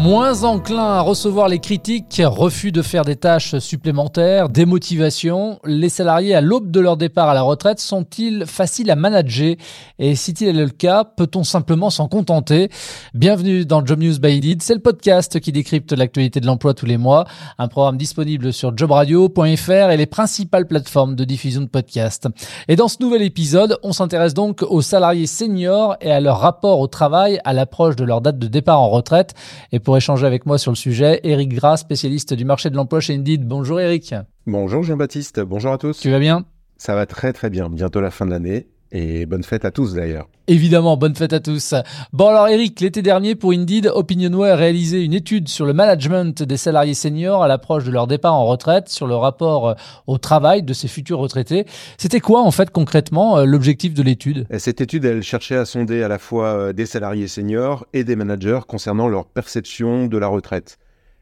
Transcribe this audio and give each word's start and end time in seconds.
Moins 0.00 0.42
enclin 0.42 0.82
à 0.82 1.00
recevoir 1.00 1.48
les 1.48 1.58
critiques, 1.58 2.20
refus 2.24 2.72
de 2.72 2.82
faire 2.82 3.04
des 3.04 3.14
tâches 3.14 3.58
supplémentaires, 3.58 4.48
démotivation, 4.48 5.60
les 5.64 5.88
salariés 5.88 6.34
à 6.34 6.40
l'aube 6.40 6.70
de 6.70 6.80
leur 6.80 6.96
départ 6.96 7.28
à 7.28 7.34
la 7.34 7.42
retraite 7.42 7.78
sont-ils 7.78 8.44
faciles 8.46 8.90
à 8.90 8.96
manager? 8.96 9.54
Et 9.98 10.16
si 10.16 10.34
tel 10.34 10.58
est 10.58 10.64
le 10.64 10.70
cas, 10.70 11.04
peut-on 11.04 11.44
simplement 11.44 11.90
s'en 11.90 12.08
contenter? 12.08 12.70
Bienvenue 13.14 13.64
dans 13.64 13.84
Job 13.84 14.00
News 14.00 14.18
by 14.18 14.38
Indeed, 14.38 14.62
c'est 14.62 14.74
le 14.74 14.80
podcast 14.80 15.38
qui 15.38 15.52
décrypte 15.52 15.92
l'actualité 15.92 16.40
de 16.40 16.46
l'emploi 16.46 16.74
tous 16.74 16.86
les 16.86 16.96
mois, 16.96 17.24
un 17.58 17.68
programme 17.68 17.96
disponible 17.96 18.52
sur 18.52 18.76
jobradio.fr 18.76 19.90
et 19.90 19.96
les 19.96 20.06
principales 20.06 20.66
plateformes 20.66 21.14
de 21.14 21.24
diffusion 21.24 21.60
de 21.60 21.66
podcasts. 21.66 22.28
Et 22.66 22.76
dans 22.76 22.88
ce 22.88 22.96
nouvel 23.00 23.22
épisode, 23.22 23.78
on 23.82 23.92
s'intéresse 23.92 24.34
donc 24.34 24.62
aux 24.62 24.82
salariés 24.82 25.26
seniors 25.26 25.96
et 26.00 26.10
à 26.10 26.20
leur 26.20 26.40
rapport 26.40 26.80
au 26.80 26.86
travail 26.86 27.40
à 27.44 27.52
l'approche 27.52 27.94
de 27.94 28.04
leur 28.04 28.20
date 28.20 28.38
de 28.38 28.46
départ 28.48 28.80
en 28.80 28.88
retraite. 28.88 29.34
Et 29.70 29.81
pour 29.82 29.96
échanger 29.96 30.26
avec 30.26 30.46
moi 30.46 30.58
sur 30.58 30.72
le 30.72 30.76
sujet, 30.76 31.20
Eric 31.24 31.54
Gras, 31.54 31.76
spécialiste 31.76 32.34
du 32.34 32.44
marché 32.44 32.70
de 32.70 32.76
l'emploi 32.76 33.00
chez 33.00 33.14
Indeed. 33.14 33.46
Bonjour 33.46 33.80
Eric. 33.80 34.14
Bonjour 34.46 34.82
Jean-Baptiste, 34.82 35.40
bonjour 35.40 35.72
à 35.72 35.78
tous. 35.78 36.00
Tu 36.00 36.10
vas 36.10 36.18
bien? 36.18 36.44
Ça 36.76 36.94
va 36.94 37.06
très 37.06 37.32
très 37.32 37.50
bien, 37.50 37.68
bientôt 37.68 38.00
la 38.00 38.10
fin 38.10 38.26
de 38.26 38.30
l'année 38.30 38.68
et 38.92 39.24
bonne 39.26 39.42
fête 39.42 39.64
à 39.64 39.70
tous 39.70 39.94
d'ailleurs. 39.94 40.28
Évidemment, 40.48 40.96
bonne 40.96 41.14
fête 41.14 41.32
à 41.32 41.40
tous. 41.40 41.74
Bon 42.12 42.26
alors 42.28 42.48
Eric, 42.48 42.78
l'été 42.80 43.00
dernier 43.00 43.34
pour 43.34 43.52
Indeed, 43.52 43.90
Opinionway 43.92 44.50
a 44.50 44.56
réalisé 44.56 45.02
une 45.02 45.14
étude 45.14 45.48
sur 45.48 45.64
le 45.64 45.72
management 45.72 46.42
des 46.42 46.56
salariés 46.58 46.94
seniors 46.94 47.42
à 47.42 47.48
l'approche 47.48 47.84
de 47.84 47.90
leur 47.90 48.06
départ 48.06 48.34
en 48.34 48.44
retraite, 48.44 48.88
sur 48.90 49.06
le 49.06 49.14
rapport 49.14 49.70
euh, 49.70 49.74
au 50.06 50.18
travail 50.18 50.62
de 50.62 50.74
ces 50.74 50.88
futurs 50.88 51.18
retraités. 51.18 51.64
C'était 51.96 52.20
quoi 52.20 52.42
en 52.42 52.50
fait 52.50 52.70
concrètement 52.70 53.38
euh, 53.38 53.44
l'objectif 53.46 53.94
de 53.94 54.02
l'étude? 54.02 54.46
Cette 54.58 54.82
étude, 54.82 55.06
elle 55.06 55.22
cherchait 55.22 55.56
à 55.56 55.64
sonder 55.64 56.02
à 56.02 56.08
la 56.08 56.18
fois 56.18 56.48
euh, 56.48 56.72
des 56.72 56.86
salariés 56.86 57.28
seniors 57.28 57.86
et 57.94 58.04
des 58.04 58.16
managers 58.16 58.60
concernant 58.68 59.08
leur 59.08 59.24
perception 59.24 60.06
de 60.06 60.18
la 60.18 60.26
retraite. 60.26 60.78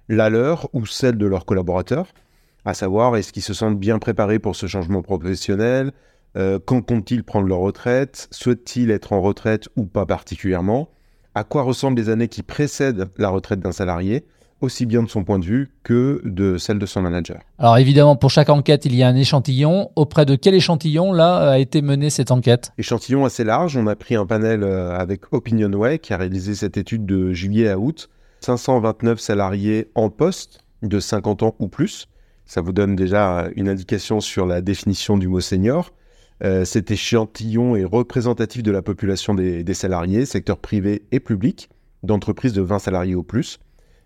La 0.08 0.28
leur 0.28 0.68
ou 0.72 0.86
celle 0.86 1.18
de 1.18 1.26
leurs 1.26 1.44
collaborateurs, 1.44 2.06
à 2.64 2.74
savoir 2.74 3.16
est-ce 3.16 3.32
qu'ils 3.32 3.44
se 3.44 3.54
sentent 3.54 3.78
bien 3.78 4.00
préparés 4.00 4.40
pour 4.40 4.56
ce 4.56 4.66
changement 4.66 5.02
professionnel, 5.02 5.92
euh, 6.36 6.58
quand 6.64 6.82
comptent-ils 6.82 7.24
prendre 7.24 7.46
leur 7.46 7.58
retraite? 7.58 8.28
Souhaitent-ils 8.30 8.90
être 8.90 9.12
en 9.12 9.20
retraite 9.20 9.68
ou 9.76 9.84
pas 9.84 10.06
particulièrement? 10.06 10.90
À 11.34 11.44
quoi 11.44 11.62
ressemblent 11.62 12.00
les 12.00 12.08
années 12.08 12.28
qui 12.28 12.42
précèdent 12.42 13.08
la 13.16 13.28
retraite 13.28 13.60
d'un 13.60 13.72
salarié 13.72 14.24
aussi 14.60 14.84
bien 14.84 15.02
de 15.02 15.08
son 15.08 15.24
point 15.24 15.38
de 15.38 15.44
vue 15.44 15.70
que 15.82 16.20
de 16.24 16.58
celle 16.58 16.78
de 16.78 16.86
son 16.86 17.02
manager? 17.02 17.40
Alors 17.58 17.78
évidemment, 17.78 18.16
pour 18.16 18.30
chaque 18.30 18.50
enquête, 18.50 18.84
il 18.84 18.94
y 18.94 19.02
a 19.02 19.08
un 19.08 19.16
échantillon. 19.16 19.90
Auprès 19.96 20.26
de 20.26 20.34
quel 20.34 20.54
échantillon, 20.54 21.12
là, 21.12 21.50
a 21.52 21.58
été 21.58 21.82
menée 21.82 22.10
cette 22.10 22.30
enquête? 22.30 22.72
Échantillon 22.78 23.24
assez 23.24 23.44
large. 23.44 23.76
On 23.76 23.86
a 23.86 23.96
pris 23.96 24.16
un 24.16 24.26
panel 24.26 24.62
euh, 24.62 24.96
avec 24.96 25.32
Opinionway 25.32 25.98
qui 25.98 26.12
a 26.12 26.16
réalisé 26.16 26.54
cette 26.54 26.76
étude 26.76 27.06
de 27.06 27.32
juillet 27.32 27.68
à 27.68 27.78
août. 27.78 28.08
529 28.40 29.18
salariés 29.18 29.90
en 29.94 30.10
poste 30.10 30.60
de 30.82 30.98
50 30.98 31.42
ans 31.42 31.54
ou 31.58 31.68
plus. 31.68 32.06
Ça 32.46 32.60
vous 32.60 32.72
donne 32.72 32.96
déjà 32.96 33.48
une 33.54 33.68
indication 33.68 34.20
sur 34.20 34.46
la 34.46 34.60
définition 34.60 35.16
du 35.16 35.28
mot 35.28 35.40
senior. 35.40 35.92
Euh, 36.42 36.64
cet 36.64 36.90
échantillon 36.90 37.76
est 37.76 37.84
représentatif 37.84 38.62
de 38.62 38.70
la 38.70 38.82
population 38.82 39.34
des, 39.34 39.74
salariés, 39.74 40.24
secteur 40.24 40.58
privé 40.58 41.02
et 41.12 41.20
public, 41.20 41.68
d'entreprises 42.02 42.54
de 42.54 42.62
20 42.62 42.78
salariés 42.78 43.14
ou 43.14 43.22
plus, 43.22 43.58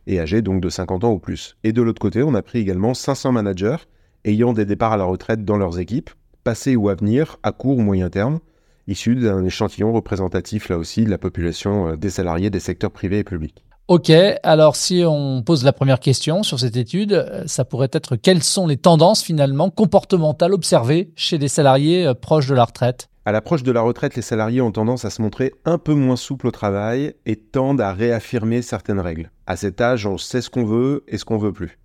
et 0.07 0.19
âgés 0.21 0.43
donc 0.43 0.61
de 0.61 0.69
50 0.69 1.05
ans 1.05 1.13
ou 1.13 1.19
plus. 1.19 1.57
Et 1.63 1.73
de 1.73 1.81
l'autre 1.81 2.01
côté, 2.01 2.23
on 2.23 2.35
a 2.35 2.43
pris 2.43 2.59
également 2.59 2.95
500 2.95 3.33
managers 3.33 3.77
ayant 4.25 4.53
des 4.53 4.65
départs 4.65 4.93
à 4.93 4.97
la 4.97 5.05
retraite 5.05 5.45
dans 5.45 5.57
leurs 5.57 5.79
équipes, 5.79 6.11
passés 6.43 6.77
ou 6.77 6.89
à 6.89 6.95
venir, 6.95 7.37
à 7.43 7.53
court 7.53 7.79
ou 7.79 7.83
moyen 7.83 8.11
terme, 8.11 8.41
issus 8.87 9.15
d'un 9.15 9.45
échantillon 9.45 9.93
représentatif 9.93 10.69
là 10.69 10.79
aussi 10.79 11.05
de 11.05 11.11
la 11.11 11.19
population 11.19 11.89
euh, 11.89 11.97
des 11.97 12.11
salariés 12.11 12.51
des 12.51 12.61
secteurs 12.61 12.91
privés 12.91 13.21
et 13.21 13.25
publics. 13.25 13.65
Ok, 13.87 14.11
alors 14.43 14.77
si 14.77 15.05
on 15.07 15.43
pose 15.43 15.63
la 15.63 15.75
première 15.75 16.01
question 16.01 16.43
sur 16.43 16.59
cette 16.59 16.79
étude, 16.79 17.13
euh, 17.13 17.43
ça 17.47 17.67
pourrait 17.67 17.91
être 17.93 18.17
quelles 18.17 18.43
sont 18.43 18.67
les 18.67 18.79
tendances 18.79 19.23
finalement 19.23 19.69
comportementales 19.69 20.55
observées 20.55 21.13
chez 21.17 21.37
des 21.37 21.49
salariés 21.49 22.07
euh, 22.07 22.15
proches 22.15 22.47
de 22.47 22.55
la 22.55 22.65
retraite? 22.65 23.11
À 23.27 23.33
l'approche 23.33 23.63
de 23.63 23.73
la 23.73 23.83
retraite, 23.83 24.17
les 24.17 24.23
salariés 24.23 24.63
ont 24.63 24.73
tendance 24.73 25.05
à 25.05 25.11
se 25.11 25.21
montrer 25.21 25.53
un 25.67 25.77
peu 25.77 25.93
moins 25.93 26.17
souples 26.17 26.47
au 26.47 26.51
travail 26.51 27.13
et 27.27 27.37
tendent 27.37 27.83
à 27.83 27.93
réaffirmer 27.93 28.63
certaines 28.63 29.01
règles. 29.01 29.31
À 29.47 29.55
cet 29.57 29.83
âge, 29.83 30.07
on 30.07 30.17
sait 30.17 30.41
ce 30.41 30.49
qu'on 30.49 30.65
veut 30.65 31.05
et 31.07 31.19
ce 31.19 31.27
qu'on 31.27 31.37
veut 31.37 31.53
plus. 31.53 31.79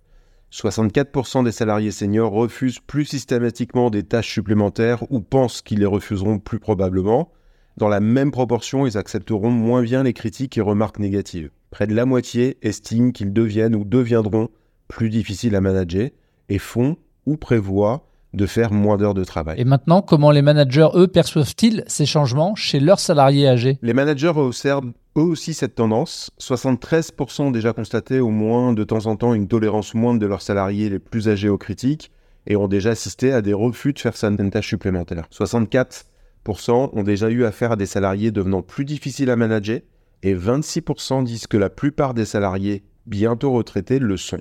64% 0.54 1.44
des 1.44 1.52
salariés 1.52 1.90
seniors 1.90 2.32
refusent 2.32 2.80
plus 2.80 3.04
systématiquement 3.04 3.90
des 3.90 4.04
tâches 4.04 4.32
supplémentaires 4.32 5.04
ou 5.10 5.20
pensent 5.20 5.60
qu'ils 5.60 5.80
les 5.80 5.86
refuseront 5.86 6.38
plus 6.38 6.60
probablement. 6.60 7.30
Dans 7.76 7.88
la 7.88 8.00
même 8.00 8.30
proportion, 8.30 8.86
ils 8.86 8.96
accepteront 8.96 9.50
moins 9.50 9.82
bien 9.82 10.02
les 10.02 10.14
critiques 10.14 10.56
et 10.56 10.62
remarques 10.62 10.98
négatives. 10.98 11.50
Près 11.70 11.86
de 11.86 11.94
la 11.94 12.04
moitié 12.04 12.58
estiment 12.62 13.12
qu'ils 13.12 13.32
deviennent 13.32 13.76
ou 13.76 13.84
deviendront 13.84 14.48
plus 14.88 15.08
difficiles 15.08 15.54
à 15.54 15.60
manager 15.60 16.10
et 16.48 16.58
font 16.58 16.96
ou 17.26 17.36
prévoient 17.36 18.06
de 18.34 18.46
faire 18.46 18.72
moins 18.72 18.96
d'heures 18.96 19.14
de 19.14 19.22
travail. 19.22 19.60
Et 19.60 19.64
maintenant, 19.64 20.02
comment 20.02 20.32
les 20.32 20.42
managers, 20.42 20.88
eux, 20.94 21.06
perçoivent-ils 21.06 21.84
ces 21.86 22.06
changements 22.06 22.56
chez 22.56 22.80
leurs 22.80 22.98
salariés 22.98 23.48
âgés? 23.48 23.78
Les 23.82 23.94
managers 23.94 24.32
observent 24.34 24.92
eux 25.16 25.22
aussi 25.22 25.54
cette 25.54 25.76
tendance. 25.76 26.30
73% 26.40 27.42
ont 27.42 27.50
déjà 27.52 27.72
constaté 27.72 28.18
au 28.18 28.30
moins 28.30 28.72
de 28.72 28.82
temps 28.82 29.06
en 29.06 29.14
temps 29.14 29.34
une 29.34 29.48
tolérance 29.48 29.94
moindre 29.94 30.18
de 30.18 30.26
leurs 30.26 30.42
salariés 30.42 30.90
les 30.90 30.98
plus 30.98 31.28
âgés 31.28 31.48
aux 31.48 31.58
critiques 31.58 32.10
et 32.46 32.56
ont 32.56 32.68
déjà 32.68 32.90
assisté 32.90 33.32
à 33.32 33.42
des 33.42 33.52
refus 33.52 33.92
de 33.92 33.98
faire 34.00 34.16
certaines 34.16 34.50
tâches 34.50 34.68
supplémentaires. 34.68 35.28
64% 35.32 36.90
ont 36.92 37.02
déjà 37.04 37.30
eu 37.30 37.44
affaire 37.44 37.72
à 37.72 37.76
des 37.76 37.86
salariés 37.86 38.32
devenant 38.32 38.62
plus 38.62 38.84
difficiles 38.84 39.30
à 39.30 39.36
manager 39.36 39.80
et 40.22 40.34
26% 40.34 41.24
disent 41.24 41.46
que 41.46 41.56
la 41.56 41.70
plupart 41.70 42.14
des 42.14 42.24
salariés 42.24 42.84
bientôt 43.06 43.52
retraités 43.52 43.98
le 43.98 44.16
sont. 44.16 44.40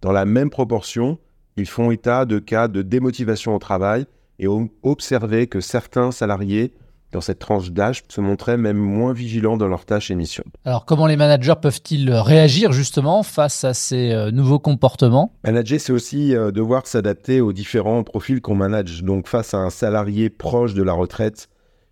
Dans 0.00 0.12
la 0.12 0.24
même 0.24 0.50
proportion, 0.50 1.18
ils 1.56 1.68
font 1.68 1.90
état 1.90 2.24
de 2.24 2.38
cas 2.38 2.68
de 2.68 2.82
démotivation 2.82 3.54
au 3.54 3.58
travail 3.58 4.06
et 4.38 4.48
ont 4.48 4.68
observé 4.82 5.46
que 5.46 5.60
certains 5.60 6.10
salariés 6.10 6.72
dans 7.12 7.20
cette 7.20 7.38
tranche 7.38 7.70
d'âge 7.70 8.02
se 8.08 8.20
montraient 8.22 8.56
même 8.56 8.78
moins 8.78 9.12
vigilants 9.12 9.58
dans 9.58 9.68
leurs 9.68 9.84
tâches 9.84 10.10
et 10.10 10.14
missions. 10.14 10.44
Alors 10.64 10.86
comment 10.86 11.06
les 11.06 11.16
managers 11.16 11.54
peuvent-ils 11.60 12.10
réagir 12.10 12.72
justement 12.72 13.22
face 13.22 13.64
à 13.64 13.74
ces 13.74 14.12
euh, 14.12 14.30
nouveaux 14.30 14.58
comportements? 14.58 15.34
Manager, 15.44 15.78
c'est 15.78 15.92
aussi 15.92 16.34
euh, 16.34 16.50
devoir 16.50 16.86
s'adapter 16.86 17.42
aux 17.42 17.52
différents 17.52 18.02
profils 18.02 18.40
qu'on 18.40 18.54
manage. 18.54 19.04
Donc 19.04 19.28
face 19.28 19.52
à 19.52 19.58
un 19.58 19.70
salarié 19.70 20.30
proche 20.30 20.72
de 20.72 20.82
la 20.82 20.94
retraite 20.94 21.48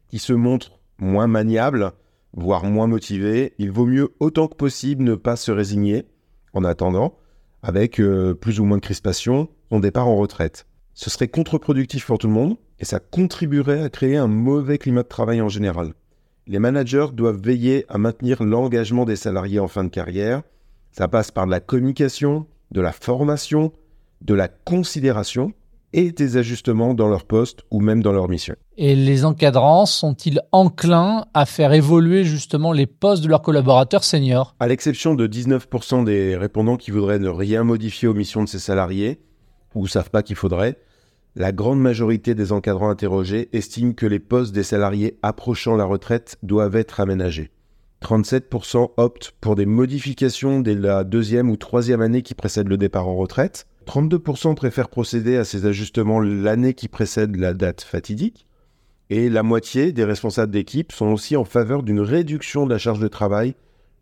qui 0.09 0.19
se 0.19 0.33
montre 0.33 0.73
moins 0.99 1.27
maniable, 1.27 1.93
voire 2.35 2.65
moins 2.65 2.87
motivé, 2.87 3.55
il 3.59 3.71
vaut 3.71 3.87
mieux 3.87 4.15
autant 4.21 4.49
que 4.49 4.55
possible 4.55 5.03
ne 5.03 5.15
pas 5.15 5.37
se 5.37 5.51
résigner 5.51 6.07
en 6.53 6.65
attendant, 6.65 7.17
avec 7.63 8.01
euh, 8.01 8.35
plus 8.35 8.61
ou 8.61 8.65
moins 8.65 8.79
de 8.79 8.83
crispation, 8.83 9.49
son 9.71 9.81
départ 9.81 10.09
en 10.09 10.17
retraite. 10.17 10.67
Ce 10.95 11.11
serait 11.11 11.29
contre-productif 11.29 12.07
pour 12.07 12.19
tout 12.19 12.27
le 12.27 12.33
monde 12.33 12.57
et 12.79 12.85
ça 12.85 12.99
contribuerait 12.99 13.83
à 13.83 13.91
créer 13.91 14.17
un 14.17 14.27
mauvais 14.27 14.79
climat 14.79 15.03
de 15.03 15.09
travail 15.09 15.41
en 15.41 15.49
général. 15.49 15.95
Les 16.47 16.59
managers 16.59 17.09
doivent 17.13 17.41
veiller 17.41 17.85
à 17.89 17.99
maintenir 17.99 18.43
l'engagement 18.43 19.05
des 19.05 19.17
salariés 19.17 19.61
en 19.61 19.69
fin 19.69 19.85
de 19.85 19.89
carrière. 19.89 20.43
Ça 20.91 21.07
passe 21.07 21.31
par 21.31 21.47
de 21.47 21.51
la 21.51 21.61
communication, 21.61 22.47
de 22.71 22.81
la 22.81 22.93
formation, 22.93 23.73
de 24.23 24.35
la 24.35 24.49
considération 24.49 25.53
et 25.93 26.12
des 26.12 26.37
ajustements 26.37 26.95
dans 26.95 27.09
leur 27.09 27.25
poste 27.25 27.61
ou 27.71 27.81
même 27.81 28.03
dans 28.03 28.12
leur 28.12 28.28
mission. 28.28 28.55
Et 28.77 28.95
les 28.95 29.25
encadrants 29.25 29.87
sont-ils 29.87 30.41
enclins 30.53 31.27
à 31.34 31.47
faire 31.47 31.73
évoluer 31.73 32.25
justement 32.25 32.73
les 32.73 32.87
postes 32.87 33.23
de 33.23 33.28
leurs 33.28 33.43
collaborateurs 33.43 34.05
seniors? 34.05 34.55
À 34.61 34.69
l'exception 34.69 35.15
de 35.15 35.27
19% 35.27 36.05
des 36.05 36.37
répondants 36.37 36.77
qui 36.77 36.91
voudraient 36.91 37.19
ne 37.19 37.28
rien 37.28 37.65
modifier 37.65 38.09
aux 38.09 38.15
missions 38.15 38.45
de 38.45 38.48
ces 38.48 38.59
salariés, 38.59 39.21
ou 39.75 39.87
savent 39.87 40.10
pas 40.10 40.22
qu'il 40.22 40.37
faudrait, 40.37 40.78
la 41.37 41.53
grande 41.53 41.81
majorité 41.81 42.34
des 42.34 42.51
encadrants 42.53 42.91
interrogés 42.91 43.48
estiment 43.53 43.92
que 43.92 44.07
les 44.07 44.19
postes 44.19 44.53
des 44.53 44.65
salariés 44.65 45.19
approchant 45.22 45.77
la 45.77 45.84
retraite 45.84 46.39
doivent 46.42 46.77
être 46.77 46.98
aménagés. 47.01 47.51
37% 48.03 48.92
optent 48.97 49.33
pour 49.41 49.57
des 49.57 49.66
modifications 49.66 50.60
dès 50.60 50.75
la 50.75 51.04
deuxième 51.04 51.51
ou 51.51 51.57
troisième 51.57 52.01
année 52.01 52.22
qui 52.22 52.34
précède 52.34 52.69
le 52.69 52.78
départ 52.78 53.07
en 53.07 53.15
retraite, 53.15 53.66
32% 53.86 54.54
préfèrent 54.54 54.88
procéder 54.88 55.36
à 55.36 55.44
ces 55.44 55.66
ajustements 55.66 56.21
l'année 56.21 56.74
qui 56.74 56.88
précède 56.88 57.36
la 57.36 57.54
date 57.54 57.82
fatidique. 57.82 58.47
Et 59.10 59.28
la 59.28 59.42
moitié 59.42 59.92
des 59.92 60.04
responsables 60.04 60.53
d'équipe 60.53 60.92
sont 60.92 61.09
aussi 61.09 61.36
en 61.36 61.44
faveur 61.44 61.82
d'une 61.82 62.00
réduction 62.00 62.65
de 62.65 62.71
la 62.71 62.78
charge 62.78 63.00
de 63.00 63.09
travail 63.09 63.54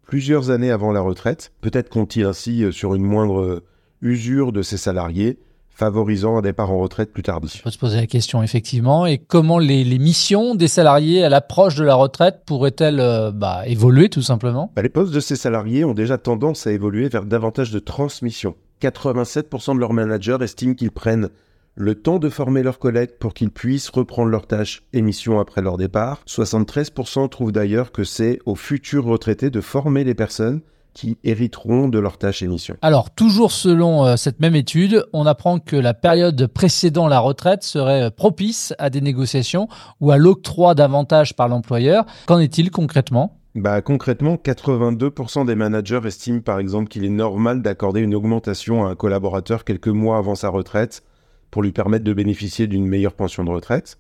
plusieurs 0.09 0.51
années 0.51 0.71
avant 0.71 0.91
la 0.91 1.01
retraite. 1.01 1.53
Peut-être 1.61 1.91
comptent-ils 1.91 2.25
ainsi 2.25 2.65
euh, 2.65 2.73
sur 2.73 2.95
une 2.95 3.05
moindre 3.05 3.41
euh, 3.41 3.65
usure 4.03 4.53
de 4.53 4.63
ces 4.63 4.79
salariés, 4.79 5.39
favorisant 5.69 6.39
un 6.39 6.43
départ 6.43 6.73
en 6.73 6.79
retraite 6.79 7.13
plus 7.13 7.23
tardif. 7.23 7.61
On 7.61 7.65
peut 7.65 7.71
se 7.71 7.79
poser 7.79 7.99
la 7.99 8.07
question, 8.07 8.43
effectivement. 8.43 9.07
Et 9.07 9.19
comment 9.19 9.59
les, 9.59 9.85
missions 9.99 10.55
des 10.55 10.67
salariés 10.67 11.23
à 11.23 11.29
l'approche 11.29 11.77
de 11.77 11.85
la 11.85 11.95
retraite 11.95 12.43
pourraient-elles 12.47 13.01
euh, 13.01 13.31
bah, 13.31 13.63
évoluer 13.67 14.09
tout 14.09 14.23
simplement? 14.23 14.73
Bah, 14.75 14.83
Les 14.83 14.89
postes 14.89 15.13
de 15.13 15.21
ces 15.21 15.37
salariés 15.37 15.85
ont 15.85 15.95
déjà 15.95 16.19
tendance 16.19 16.67
à 16.67 16.73
évoluer 16.73 17.09
vers 17.09 17.25
davantage 17.25 17.71
de 17.71 17.79
transmission. 17.79 18.57
87% 18.81 19.75
de 19.75 19.81
leurs 19.81 19.93
managers 19.93 20.39
estiment 20.41 20.75
qu'ils 20.75 20.91
prennent 20.91 21.29
le 21.75 21.95
temps 21.95 22.19
de 22.19 22.29
former 22.29 22.63
leurs 22.63 22.81
collègues 22.81 23.13
pour 23.21 23.35
qu'ils 23.35 23.51
puissent 23.51 23.89
reprendre 23.91 24.31
leurs 24.31 24.49
tâches 24.49 24.83
et 24.93 25.01
missions 25.01 25.39
après 25.39 25.63
leur 25.63 25.77
départ. 25.77 26.23
73% 26.27 27.29
trouvent 27.29 27.53
d'ailleurs 27.53 27.93
que 27.93 28.03
c'est 28.03 28.41
aux 28.47 28.57
futurs 28.57 29.05
retraités 29.05 29.51
de 29.51 29.61
former 29.61 30.03
les 30.03 30.15
personnes 30.15 30.61
qui 30.93 31.17
hériteront 31.23 31.87
de 31.87 32.01
leurs 32.01 32.19
tâches 32.19 32.43
et 32.43 32.49
missions. 32.49 32.77
Alors, 32.83 33.11
toujours 33.13 33.53
selon 33.53 34.05
euh, 34.05 34.17
cette 34.17 34.41
même 34.41 34.57
étude, 34.57 35.07
on 35.13 35.27
apprend 35.27 35.61
que 35.61 35.77
la 35.77 35.95
période 35.95 36.49
précédant 36.49 37.07
la 37.07 37.21
retraite 37.21 37.63
serait 37.63 38.11
propice 38.11 38.75
à 38.79 38.91
des 38.91 39.01
négociations 39.01 39.69
ou 40.01 40.11
à 40.11 40.17
l'octroi 40.17 40.75
d'avantages 40.75 41.37
par 41.37 41.47
l'employeur. 41.47 42.05
Qu'en 42.27 42.41
est-il 42.41 42.73
concrètement? 42.73 43.38
Bah, 43.61 43.83
concrètement, 43.83 44.37
82% 44.37 45.47
des 45.47 45.55
managers 45.55 46.01
estiment 46.05 46.41
par 46.41 46.59
exemple 46.59 46.89
qu'il 46.89 47.05
est 47.05 47.11
normal 47.11 47.63
d'accorder 47.63 48.01
une 48.01 48.15
augmentation 48.15 48.87
à 48.87 48.91
un 48.91 48.95
collaborateur 48.95 49.65
quelques 49.65 49.89
mois 49.89 50.19
avant 50.19 50.35
sa 50.35 50.49
retraite 50.49 51.03
pour 51.51 51.63
lui 51.63 51.73
permettre 51.73 52.05
de 52.05 52.13
bénéficier 52.13 52.67
d'une 52.67 52.87
meilleure 52.87 53.15
pension 53.15 53.45
de 53.45 53.51
retraite. 53.51 53.99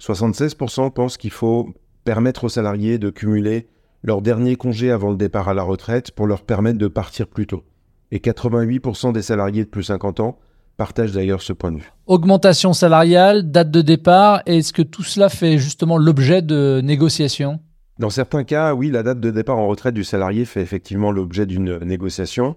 76% 0.00 0.92
pensent 0.92 1.16
qu'il 1.16 1.30
faut 1.30 1.74
permettre 2.04 2.44
aux 2.44 2.48
salariés 2.48 2.98
de 2.98 3.10
cumuler 3.10 3.68
leur 4.02 4.22
dernier 4.22 4.56
congé 4.56 4.90
avant 4.90 5.10
le 5.10 5.16
départ 5.16 5.48
à 5.48 5.54
la 5.54 5.62
retraite 5.62 6.12
pour 6.12 6.26
leur 6.26 6.42
permettre 6.42 6.78
de 6.78 6.88
partir 6.88 7.26
plus 7.26 7.46
tôt. 7.46 7.64
Et 8.10 8.18
88% 8.18 9.12
des 9.12 9.22
salariés 9.22 9.64
de 9.64 9.68
plus 9.68 9.82
de 9.82 9.86
50 9.86 10.20
ans 10.20 10.38
partagent 10.76 11.12
d'ailleurs 11.12 11.42
ce 11.42 11.52
point 11.52 11.72
de 11.72 11.78
vue. 11.78 11.92
Augmentation 12.06 12.72
salariale, 12.72 13.50
date 13.50 13.70
de 13.70 13.82
départ, 13.82 14.42
est-ce 14.46 14.72
que 14.72 14.82
tout 14.82 15.02
cela 15.02 15.28
fait 15.28 15.58
justement 15.58 15.98
l'objet 15.98 16.40
de 16.40 16.80
négociations? 16.82 17.60
Dans 17.98 18.10
certains 18.10 18.44
cas, 18.44 18.74
oui, 18.74 18.90
la 18.92 19.02
date 19.02 19.18
de 19.18 19.32
départ 19.32 19.58
en 19.58 19.66
retraite 19.66 19.94
du 19.94 20.04
salarié 20.04 20.44
fait 20.44 20.62
effectivement 20.62 21.10
l'objet 21.10 21.46
d'une 21.46 21.78
négociation. 21.78 22.54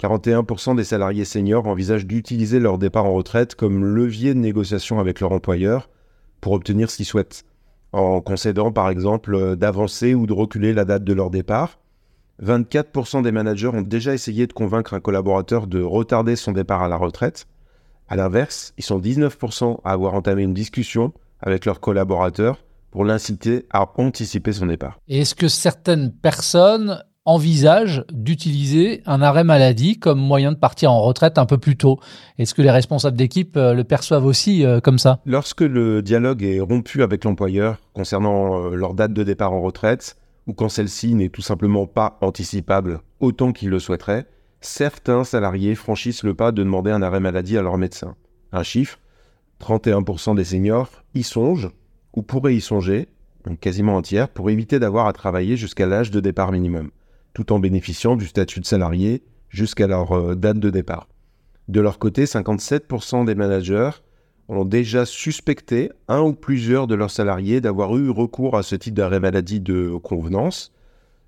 41% 0.00 0.76
des 0.76 0.84
salariés 0.84 1.24
seniors 1.24 1.66
envisagent 1.66 2.06
d'utiliser 2.06 2.60
leur 2.60 2.78
départ 2.78 3.04
en 3.04 3.14
retraite 3.14 3.56
comme 3.56 3.84
levier 3.84 4.34
de 4.34 4.38
négociation 4.38 5.00
avec 5.00 5.18
leur 5.18 5.32
employeur 5.32 5.90
pour 6.40 6.52
obtenir 6.52 6.90
ce 6.90 6.96
qu'ils 6.96 7.06
souhaitent 7.06 7.44
en 7.90 8.20
concédant 8.20 8.70
par 8.70 8.88
exemple 8.88 9.56
d'avancer 9.56 10.14
ou 10.14 10.26
de 10.26 10.32
reculer 10.32 10.72
la 10.72 10.84
date 10.84 11.02
de 11.04 11.12
leur 11.12 11.30
départ. 11.30 11.80
24% 12.42 13.22
des 13.22 13.32
managers 13.32 13.68
ont 13.68 13.82
déjà 13.82 14.14
essayé 14.14 14.46
de 14.46 14.52
convaincre 14.52 14.94
un 14.94 15.00
collaborateur 15.00 15.66
de 15.66 15.80
retarder 15.80 16.36
son 16.36 16.52
départ 16.52 16.82
à 16.82 16.88
la 16.88 16.96
retraite. 16.96 17.46
A 18.08 18.14
l'inverse, 18.14 18.74
ils 18.78 18.84
sont 18.84 19.00
19% 19.00 19.78
à 19.82 19.90
avoir 19.90 20.14
entamé 20.14 20.42
une 20.42 20.54
discussion 20.54 21.12
avec 21.40 21.66
leur 21.66 21.80
collaborateur 21.80 22.63
pour 22.94 23.04
l'inciter 23.04 23.66
à 23.72 23.90
anticiper 23.96 24.52
son 24.52 24.66
départ. 24.66 25.00
Et 25.08 25.18
est-ce 25.18 25.34
que 25.34 25.48
certaines 25.48 26.12
personnes 26.12 27.02
envisage 27.24 28.04
d'utiliser 28.12 29.02
un 29.04 29.20
arrêt 29.20 29.42
maladie 29.42 29.98
comme 29.98 30.20
moyen 30.20 30.52
de 30.52 30.56
partir 30.56 30.92
en 30.92 31.02
retraite 31.02 31.36
un 31.36 31.44
peu 31.44 31.58
plus 31.58 31.76
tôt? 31.76 31.98
Est-ce 32.38 32.54
que 32.54 32.62
les 32.62 32.70
responsables 32.70 33.16
d'équipe 33.16 33.56
euh, 33.56 33.74
le 33.74 33.82
perçoivent 33.82 34.24
aussi 34.24 34.64
euh, 34.64 34.78
comme 34.78 35.00
ça? 35.00 35.18
Lorsque 35.26 35.62
le 35.62 36.02
dialogue 36.02 36.44
est 36.44 36.60
rompu 36.60 37.02
avec 37.02 37.24
l'employeur 37.24 37.80
concernant 37.94 38.62
euh, 38.62 38.76
leur 38.76 38.94
date 38.94 39.12
de 39.12 39.24
départ 39.24 39.52
en 39.52 39.60
retraite, 39.60 40.16
ou 40.46 40.52
quand 40.52 40.68
celle-ci 40.68 41.16
n'est 41.16 41.30
tout 41.30 41.42
simplement 41.42 41.88
pas 41.88 42.16
anticipable 42.20 43.00
autant 43.18 43.50
qu'ils 43.50 43.70
le 43.70 43.80
souhaiteraient, 43.80 44.26
certains 44.60 45.24
salariés 45.24 45.74
franchissent 45.74 46.22
le 46.22 46.34
pas 46.34 46.52
de 46.52 46.62
demander 46.62 46.92
un 46.92 47.02
arrêt 47.02 47.18
maladie 47.18 47.58
à 47.58 47.62
leur 47.62 47.76
médecin. 47.76 48.14
Un 48.52 48.62
chiffre, 48.62 49.00
31% 49.60 50.36
des 50.36 50.44
seniors 50.44 51.02
y 51.14 51.24
songent 51.24 51.72
ou 52.14 52.22
pourraient 52.22 52.56
y 52.56 52.60
songer, 52.60 53.08
quasiment 53.60 53.98
un 53.98 54.02
tiers, 54.02 54.28
pour 54.28 54.50
éviter 54.50 54.78
d'avoir 54.78 55.06
à 55.06 55.12
travailler 55.12 55.56
jusqu'à 55.56 55.86
l'âge 55.86 56.10
de 56.10 56.20
départ 56.20 56.52
minimum 56.52 56.90
tout 57.34 57.52
en 57.52 57.58
bénéficiant 57.58 58.16
du 58.16 58.26
statut 58.26 58.60
de 58.60 58.64
salarié 58.64 59.22
jusqu'à 59.50 59.86
leur 59.86 60.12
euh, 60.12 60.34
date 60.34 60.58
de 60.58 60.70
départ. 60.70 61.08
De 61.68 61.80
leur 61.80 61.98
côté, 61.98 62.24
57% 62.24 63.26
des 63.26 63.34
managers 63.34 63.90
ont 64.48 64.64
déjà 64.64 65.04
suspecté 65.04 65.90
un 66.08 66.20
ou 66.20 66.32
plusieurs 66.34 66.86
de 66.86 66.94
leurs 66.94 67.10
salariés 67.10 67.60
d'avoir 67.60 67.96
eu 67.96 68.10
recours 68.10 68.56
à 68.56 68.62
ce 68.62 68.76
type 68.76 68.94
d'arrêt 68.94 69.20
maladie 69.20 69.60
de 69.60 69.96
convenance, 70.02 70.72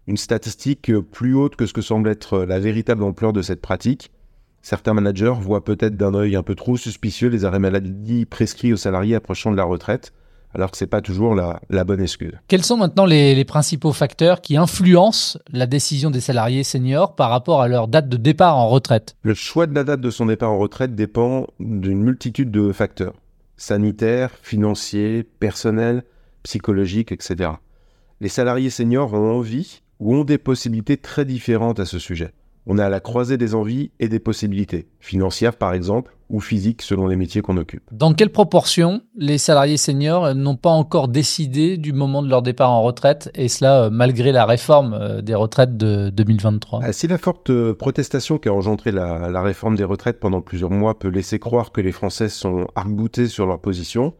une 0.06 0.18
statistique 0.18 0.92
plus 1.00 1.34
haute 1.34 1.56
que 1.56 1.66
ce 1.66 1.72
que 1.72 1.80
semble 1.80 2.08
être 2.08 2.40
la 2.40 2.60
véritable 2.60 3.02
ampleur 3.02 3.32
de 3.32 3.42
cette 3.42 3.62
pratique. 3.62 4.12
Certains 4.60 4.94
managers 4.94 5.34
voient 5.40 5.64
peut-être 5.64 5.96
d'un 5.96 6.14
œil 6.14 6.36
un 6.36 6.42
peu 6.42 6.54
trop 6.54 6.76
suspicieux 6.76 7.28
les 7.28 7.44
arrêts 7.44 7.58
maladie 7.58 8.26
prescrits 8.26 8.72
aux 8.72 8.76
salariés 8.76 9.14
approchant 9.14 9.50
de 9.50 9.56
la 9.56 9.64
retraite, 9.64 10.12
alors 10.56 10.70
que 10.70 10.78
ce 10.78 10.84
n'est 10.84 10.88
pas 10.88 11.02
toujours 11.02 11.34
la, 11.34 11.84
bonne 11.84 12.00
excuse. 12.00 12.32
Quels 12.48 12.64
sont 12.64 12.78
maintenant 12.78 13.04
les, 13.04 13.44
principaux 13.44 13.92
facteurs 13.92 14.40
qui 14.40 14.56
influencent 14.56 15.38
la 15.52 15.66
décision 15.66 16.10
des 16.10 16.22
salariés 16.22 16.64
seniors 16.64 17.14
par 17.14 17.28
rapport 17.28 17.60
à 17.60 17.68
leur 17.68 17.88
date 17.88 18.08
de 18.08 18.16
départ 18.16 18.56
en 18.56 18.68
retraite? 18.68 19.16
Le 19.20 19.34
choix 19.34 19.66
de 19.66 19.74
la 19.74 19.84
date 19.84 20.00
de 20.00 20.08
son 20.08 20.24
départ 20.24 20.50
en 20.50 20.58
retraite 20.58 20.94
dépend 20.94 21.46
d'une 21.60 22.02
multitude 22.02 22.50
de 22.50 22.72
facteurs 22.72 23.12
sanitaires, 23.58 24.30
financiers, 24.42 25.24
personnels, 25.24 26.04
psychologiques, 26.42 27.12
etc. 27.12 27.50
Les 28.22 28.30
salariés 28.30 28.70
seniors 28.70 29.12
ont 29.12 29.36
envie 29.36 29.82
ou 30.00 30.14
ont 30.14 30.24
des 30.24 30.38
possibilités 30.38 30.96
très 30.96 31.26
différentes 31.26 31.80
à 31.80 31.84
ce 31.84 31.98
sujet. 31.98 32.32
On 32.64 32.78
est 32.78 32.82
à 32.82 32.88
la 32.88 33.00
croisée 33.00 33.36
des 33.36 33.54
envies 33.54 33.90
et 34.00 34.08
des 34.08 34.20
possibilités, 34.20 34.88
financières 35.00 35.56
par 35.56 35.74
exemple, 35.74 36.15
ou 36.28 36.40
physiques 36.40 36.82
selon 36.82 37.06
les 37.06 37.16
métiers 37.16 37.42
qu'on 37.42 37.56
occupe. 37.56 37.82
Dans 37.92 38.12
quelle 38.12 38.30
proportion 38.30 39.02
les 39.16 39.38
salariés 39.38 39.76
seniors 39.76 40.34
n'ont 40.34 40.56
pas 40.56 40.70
encore 40.70 41.08
décidé 41.08 41.76
du 41.76 41.92
moment 41.92 42.22
de 42.22 42.28
leur 42.28 42.42
départ 42.42 42.70
en 42.70 42.82
retraite, 42.82 43.30
et 43.34 43.48
cela 43.48 43.84
euh, 43.84 43.90
malgré 43.90 44.32
la 44.32 44.44
réforme 44.44 44.94
euh, 44.94 45.22
des 45.22 45.34
retraites 45.34 45.76
de 45.76 46.10
2023 46.10 46.80
ah, 46.82 46.92
Si 46.92 47.06
la 47.06 47.18
forte 47.18 47.50
euh, 47.50 47.74
protestation 47.74 48.38
qui 48.38 48.48
a 48.48 48.52
engendré 48.52 48.90
la, 48.90 49.30
la 49.30 49.42
réforme 49.42 49.76
des 49.76 49.84
retraites 49.84 50.18
pendant 50.18 50.40
plusieurs 50.40 50.70
mois 50.70 50.98
peut 50.98 51.08
laisser 51.08 51.38
croire 51.38 51.72
que 51.72 51.80
les 51.80 51.92
Français 51.92 52.28
sont 52.28 52.66
arc-boutés 52.74 53.28
sur 53.28 53.46
leur 53.46 53.60
position, 53.60 54.14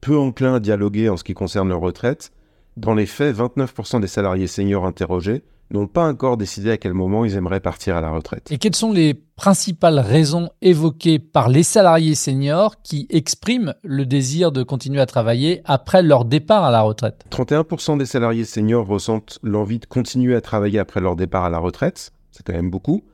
peu 0.00 0.18
enclins 0.18 0.54
à 0.54 0.60
dialoguer 0.60 1.08
en 1.08 1.16
ce 1.16 1.24
qui 1.24 1.34
concerne 1.34 1.68
leur 1.68 1.80
retraite, 1.80 2.32
dans 2.76 2.94
les 2.94 3.06
faits, 3.06 3.36
29% 3.36 4.00
des 4.00 4.06
salariés 4.06 4.46
seniors 4.46 4.86
interrogés 4.86 5.42
n'ont 5.72 5.86
pas 5.86 6.06
encore 6.06 6.36
décidé 6.36 6.70
à 6.70 6.76
quel 6.76 6.94
moment 6.94 7.24
ils 7.24 7.34
aimeraient 7.34 7.60
partir 7.60 7.96
à 7.96 8.00
la 8.00 8.10
retraite. 8.10 8.50
Et 8.50 8.58
quelles 8.58 8.76
sont 8.76 8.92
les 8.92 9.14
principales 9.14 9.98
raisons 9.98 10.50
évoquées 10.60 11.18
par 11.18 11.48
les 11.48 11.62
salariés 11.62 12.14
seniors 12.14 12.82
qui 12.82 13.06
expriment 13.10 13.74
le 13.82 14.06
désir 14.06 14.52
de 14.52 14.62
continuer 14.62 15.00
à 15.00 15.06
travailler 15.06 15.62
après 15.64 16.02
leur 16.02 16.24
départ 16.24 16.64
à 16.64 16.70
la 16.70 16.82
retraite? 16.82 17.24
31% 17.30 17.98
des 17.98 18.06
salariés 18.06 18.44
seniors 18.44 18.86
ressentent 18.86 19.38
l'envie 19.42 19.78
de 19.78 19.86
continuer 19.86 20.34
à 20.34 20.40
travailler 20.40 20.78
après 20.78 21.00
leur 21.00 21.16
départ 21.16 21.44
à 21.44 21.50
la 21.50 21.58
retraite, 21.58 22.12
c'est 22.30 22.44
quand 22.44 22.52
même 22.52 22.70
beaucoup, 22.70 23.04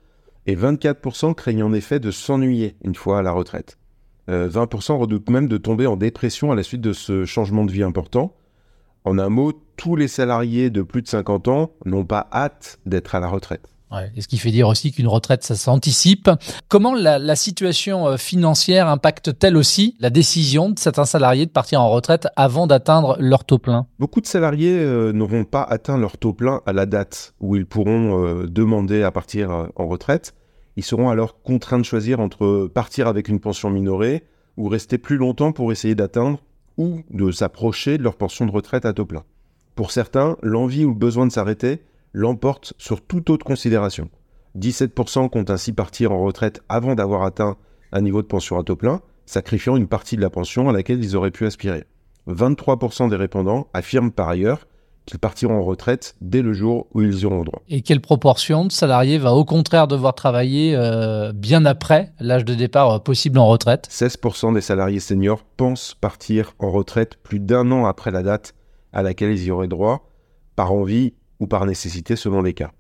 et 0.46 0.56
24% 0.56 1.34
craignent 1.34 1.62
en 1.62 1.72
effet 1.72 2.00
de 2.00 2.10
s'ennuyer 2.10 2.76
une 2.82 2.94
fois 2.94 3.18
à 3.18 3.22
la 3.22 3.32
retraite. 3.32 3.78
20% 4.28 4.92
euh, 4.92 4.94
redoutent 4.96 5.30
même 5.30 5.48
de 5.48 5.56
tomber 5.56 5.86
en 5.86 5.96
dépression 5.96 6.52
à 6.52 6.54
la 6.54 6.62
suite 6.62 6.80
de 6.80 6.92
ce 6.92 7.24
changement 7.24 7.64
de 7.64 7.72
vie 7.72 7.82
important. 7.82 8.34
En 9.04 9.18
un 9.18 9.28
mot, 9.28 9.52
tous 9.78 9.96
les 9.96 10.08
salariés 10.08 10.68
de 10.68 10.82
plus 10.82 11.00
de 11.00 11.08
50 11.08 11.48
ans 11.48 11.70
n'ont 11.86 12.04
pas 12.04 12.28
hâte 12.30 12.78
d'être 12.84 13.14
à 13.14 13.20
la 13.20 13.28
retraite. 13.28 13.62
Ouais, 13.90 14.12
et 14.14 14.20
ce 14.20 14.28
qui 14.28 14.36
fait 14.36 14.50
dire 14.50 14.68
aussi 14.68 14.92
qu'une 14.92 15.06
retraite, 15.06 15.42
ça 15.44 15.54
s'anticipe. 15.54 16.28
Comment 16.68 16.94
la, 16.94 17.36
situation 17.36 18.06
euh, 18.06 18.16
financière 18.18 18.86
impacte-t-elle 18.88 19.56
aussi 19.56 19.96
la 19.98 20.10
décision 20.10 20.68
de 20.68 20.78
certains 20.78 21.06
salariés 21.06 21.46
de 21.46 21.50
partir 21.50 21.80
en 21.80 21.88
retraite 21.88 22.28
avant 22.36 22.66
d'atteindre 22.66 23.16
leur 23.18 23.44
taux 23.44 23.58
plein? 23.58 23.86
Beaucoup 23.98 24.20
de 24.20 24.26
salariés 24.26 24.78
euh, 24.78 25.12
n'auront 25.12 25.44
pas 25.44 25.62
atteint 25.62 25.96
leur 25.96 26.18
taux 26.18 26.34
plein 26.34 26.60
à 26.66 26.74
la 26.74 26.84
date 26.84 27.32
où 27.40 27.56
ils 27.56 27.64
pourront 27.64 28.22
euh, 28.22 28.46
demander 28.46 29.02
à 29.02 29.10
partir 29.10 29.68
en 29.74 29.86
retraite. 29.86 30.34
Ils 30.76 30.84
seront 30.84 31.08
alors 31.08 31.40
contraints 31.40 31.78
de 31.78 31.84
choisir 31.84 32.20
entre 32.20 32.66
partir 32.66 33.06
avec 33.08 33.28
une 33.28 33.40
pension 33.40 33.70
minorée 33.70 34.24
ou 34.58 34.68
rester 34.68 34.98
plus 34.98 35.16
longtemps 35.16 35.52
pour 35.52 35.72
essayer 35.72 35.94
d'atteindre 35.94 36.40
ou 36.76 37.00
de 37.10 37.30
s'approcher 37.30 37.96
de 37.96 38.02
leur 38.02 38.16
pension 38.16 38.44
de 38.44 38.52
retraite 38.52 38.84
à 38.84 38.92
taux 38.92 39.06
plein. 39.06 39.24
Pour 39.78 39.92
certains, 39.92 40.36
l'envie 40.42 40.84
ou 40.84 40.88
le 40.88 40.96
besoin 40.96 41.24
de 41.24 41.30
s'arrêter 41.30 41.84
l'emporte 42.12 42.72
sur 42.78 43.00
toute 43.00 43.30
autre 43.30 43.46
considération. 43.46 44.10
17% 44.58 45.28
comptent 45.30 45.50
ainsi 45.50 45.72
partir 45.72 46.10
en 46.10 46.20
retraite 46.20 46.64
avant 46.68 46.96
d'avoir 46.96 47.22
atteint 47.22 47.56
un 47.92 48.00
niveau 48.00 48.20
de 48.20 48.26
pension 48.26 48.58
à 48.58 48.64
taux 48.64 48.74
plein, 48.74 49.02
sacrifiant 49.24 49.76
une 49.76 49.86
partie 49.86 50.16
de 50.16 50.20
la 50.20 50.30
pension 50.30 50.68
à 50.68 50.72
laquelle 50.72 50.98
ils 50.98 51.14
auraient 51.14 51.30
pu 51.30 51.46
aspirer. 51.46 51.84
23% 52.26 53.08
des 53.08 53.14
répondants 53.14 53.68
affirment 53.72 54.10
par 54.10 54.28
ailleurs 54.28 54.66
qu'ils 55.06 55.20
partiront 55.20 55.60
en 55.60 55.62
retraite 55.62 56.16
dès 56.20 56.42
le 56.42 56.54
jour 56.54 56.88
où 56.92 57.02
ils 57.02 57.20
y 57.20 57.24
auront 57.24 57.44
droit. 57.44 57.62
Et 57.68 57.82
quelle 57.82 58.00
proportion 58.00 58.64
de 58.64 58.72
salariés 58.72 59.18
va 59.18 59.32
au 59.32 59.44
contraire 59.44 59.86
devoir 59.86 60.16
travailler 60.16 60.74
euh, 60.74 61.30
bien 61.32 61.64
après 61.64 62.12
l'âge 62.18 62.44
de 62.44 62.54
départ 62.54 62.90
euh, 62.90 62.98
possible 62.98 63.38
en 63.38 63.46
retraite? 63.46 63.86
16% 63.88 64.54
des 64.54 64.60
salariés 64.60 64.98
seniors 64.98 65.44
pensent 65.56 65.94
partir 65.94 66.54
en 66.58 66.72
retraite 66.72 67.14
plus 67.22 67.38
d'un 67.38 67.70
an 67.70 67.86
après 67.86 68.10
la 68.10 68.24
date 68.24 68.54
à 68.92 69.02
laquelle 69.02 69.32
ils 69.32 69.44
y 69.44 69.50
auraient 69.50 69.68
droit, 69.68 70.08
par 70.56 70.72
envie 70.72 71.14
ou 71.40 71.46
par 71.46 71.66
nécessité 71.66 72.16
selon 72.16 72.42
les 72.42 72.54
cas. 72.54 72.72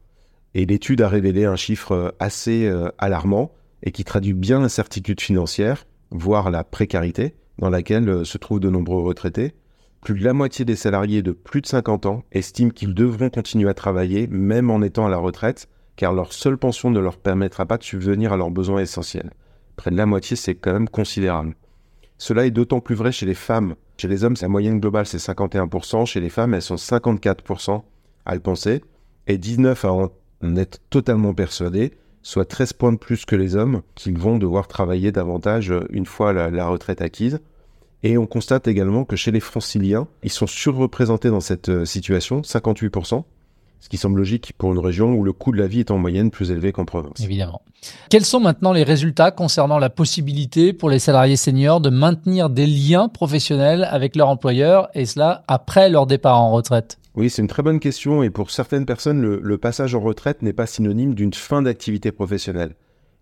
Et 0.54 0.66
l'étude 0.66 1.02
a 1.02 1.08
révélé 1.08 1.44
un 1.44 1.56
chiffre 1.56 1.92
euh, 1.92 2.10
assez 2.18 2.66
euh, 2.66 2.88
alarmant 2.98 3.52
et 3.82 3.92
qui 3.92 4.04
traduit 4.04 4.32
bien 4.32 4.60
l'incertitude 4.60 5.20
financière, 5.20 5.86
voire 6.10 6.50
la 6.50 6.64
précarité 6.64 7.34
dans 7.58 7.70
laquelle 7.70 8.08
euh, 8.08 8.24
se 8.24 8.38
trouvent 8.38 8.60
de 8.60 8.70
nombreux 8.70 9.02
retraités. 9.02 9.54
Plus 10.00 10.18
de 10.18 10.24
la 10.24 10.32
moitié 10.32 10.64
des 10.64 10.76
salariés 10.76 11.22
de 11.22 11.32
plus 11.32 11.60
de 11.60 11.66
50 11.66 12.06
ans 12.06 12.24
estiment 12.32 12.70
qu'ils 12.70 12.94
devront 12.94 13.30
continuer 13.30 13.68
à 13.68 13.74
travailler 13.74 14.26
même 14.28 14.70
en 14.70 14.80
étant 14.80 15.06
à 15.06 15.10
la 15.10 15.18
retraite, 15.18 15.68
car 15.96 16.12
leur 16.12 16.32
seule 16.32 16.56
pension 16.56 16.90
ne 16.90 17.00
leur 17.00 17.18
permettra 17.18 17.66
pas 17.66 17.78
de 17.78 17.82
subvenir 17.82 18.32
à 18.32 18.36
leurs 18.36 18.50
besoins 18.50 18.80
essentiels. 18.80 19.32
Près 19.76 19.90
de 19.90 19.96
la 19.96 20.06
moitié, 20.06 20.36
c'est 20.36 20.54
quand 20.54 20.72
même 20.72 20.88
considérable. 20.88 21.54
Cela 22.18 22.46
est 22.46 22.50
d'autant 22.50 22.80
plus 22.80 22.96
vrai 22.96 23.12
chez 23.12 23.26
les 23.26 23.34
femmes. 23.34 23.76
Chez 23.96 24.08
les 24.08 24.24
hommes, 24.24 24.34
la 24.40 24.48
moyenne 24.48 24.80
globale, 24.80 25.06
c'est 25.06 25.18
51%. 25.18 26.04
Chez 26.04 26.20
les 26.20 26.28
femmes, 26.28 26.54
elles 26.54 26.62
sont 26.62 26.74
54% 26.74 27.82
à 28.26 28.34
le 28.34 28.40
penser. 28.40 28.82
Et 29.28 29.38
19 29.38 29.84
à 29.84 29.92
en 29.92 30.10
être 30.56 30.80
totalement 30.90 31.34
persuadés, 31.34 31.92
soit 32.22 32.44
13 32.44 32.72
points 32.74 32.92
de 32.92 32.98
plus 32.98 33.24
que 33.24 33.36
les 33.36 33.56
hommes, 33.56 33.82
qu'ils 33.94 34.18
vont 34.18 34.38
devoir 34.38 34.68
travailler 34.68 35.12
davantage 35.12 35.72
une 35.90 36.06
fois 36.06 36.32
la, 36.32 36.66
retraite 36.66 37.02
acquise. 37.02 37.40
Et 38.02 38.18
on 38.18 38.26
constate 38.26 38.68
également 38.68 39.04
que 39.04 39.16
chez 39.16 39.30
les 39.30 39.40
franciliens, 39.40 40.06
ils 40.22 40.30
sont 40.30 40.46
surreprésentés 40.46 41.30
dans 41.30 41.40
cette 41.40 41.68
euh, 41.68 41.84
situation, 41.84 42.42
58% 42.42 43.24
ce 43.80 43.88
qui 43.88 43.96
semble 43.96 44.18
logique 44.18 44.52
pour 44.58 44.72
une 44.72 44.78
région 44.78 45.14
où 45.14 45.24
le 45.24 45.32
coût 45.32 45.52
de 45.52 45.58
la 45.58 45.66
vie 45.66 45.80
est 45.80 45.90
en 45.90 45.98
moyenne 45.98 46.30
plus 46.30 46.50
élevé 46.50 46.72
qu'en 46.72 46.84
province. 46.84 47.20
Évidemment. 47.20 47.62
Quels 48.10 48.24
sont 48.24 48.40
maintenant 48.40 48.72
les 48.72 48.82
résultats 48.82 49.30
concernant 49.30 49.78
la 49.78 49.90
possibilité 49.90 50.72
pour 50.72 50.90
les 50.90 50.98
salariés 50.98 51.36
seniors 51.36 51.80
de 51.80 51.90
maintenir 51.90 52.50
des 52.50 52.66
liens 52.66 53.08
professionnels 53.08 53.86
avec 53.90 54.16
leur 54.16 54.28
employeur 54.28 54.88
et 54.94 55.06
cela 55.06 55.44
après 55.46 55.88
leur 55.88 56.06
départ 56.06 56.40
en 56.40 56.50
retraite? 56.50 56.98
Oui, 57.14 57.30
c'est 57.30 57.42
une 57.42 57.48
très 57.48 57.62
bonne 57.62 57.80
question 57.80 58.22
et 58.22 58.30
pour 58.30 58.50
certaines 58.50 58.86
personnes, 58.86 59.20
le, 59.20 59.40
le 59.42 59.58
passage 59.58 59.94
en 59.94 60.00
retraite 60.00 60.42
n'est 60.42 60.52
pas 60.52 60.66
synonyme 60.66 61.14
d'une 61.14 61.34
fin 61.34 61.62
d'activité 61.62 62.12
professionnelle. 62.12 62.74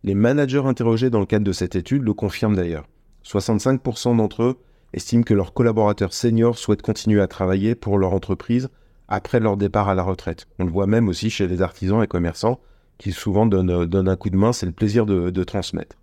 Les 0.04 0.14
managers 0.14 0.62
interrogés 0.64 1.10
dans 1.10 1.20
le 1.20 1.26
cadre 1.26 1.44
de 1.44 1.52
cette 1.52 1.76
étude 1.76 2.02
le 2.02 2.14
confirment 2.14 2.56
d'ailleurs. 2.56 2.86
65% 3.24 4.16
d'entre 4.16 4.42
eux 4.42 4.58
estiment 4.92 5.22
que 5.22 5.34
leurs 5.34 5.52
collaborateurs 5.52 6.12
seniors 6.12 6.58
souhaitent 6.58 6.82
continuer 6.82 7.20
à 7.20 7.26
travailler 7.26 7.74
pour 7.74 7.98
leur 7.98 8.12
entreprise 8.12 8.68
après 9.08 9.40
leur 9.40 9.56
départ 9.56 9.88
à 9.88 9.94
la 9.94 10.02
retraite. 10.02 10.46
On 10.58 10.64
le 10.64 10.70
voit 10.70 10.86
même 10.86 11.08
aussi 11.08 11.30
chez 11.30 11.46
les 11.46 11.62
artisans 11.62 12.02
et 12.02 12.06
commerçants 12.06 12.60
qui 12.98 13.12
souvent 13.12 13.46
donnent, 13.46 13.70
euh, 13.70 14.10
un 14.10 14.16
coup 14.16 14.30
de 14.30 14.36
main, 14.36 14.52
c'est 14.52 14.66
le 14.66 14.72
plaisir 14.72 15.06
de, 15.06 15.44
transmettre. 15.44 15.96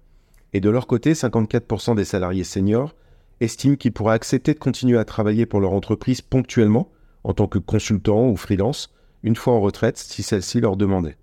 Et 0.53 0.61
de 0.61 0.69
leur 0.69 0.87
côté, 0.87 1.13
54% 1.13 1.95
des 1.95 2.05
salariés 2.05 2.43
seniors 2.43 2.93
estiment 3.39 3.75
qu'ils 3.75 3.91
pourraient 3.91 4.13
accepter 4.13 4.53
de 4.53 4.59
continuer 4.59 4.97
à 4.97 5.05
travailler 5.05 5.45
pour 5.45 5.59
leur 5.59 5.73
entreprise 5.73 6.21
ponctuellement, 6.21 6.91
en 7.23 7.33
tant 7.33 7.47
que 7.47 7.57
consultant 7.57 8.29
ou 8.29 8.35
freelance, 8.35 8.93
une 9.23 9.35
fois 9.35 9.53
en 9.53 9.61
retraite, 9.61 9.97
si 9.97 10.21
celle-ci 10.21 10.59
leur 10.59 10.77
demandait. 10.77 11.17